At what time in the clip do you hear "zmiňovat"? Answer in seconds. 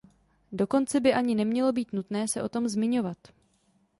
2.67-3.17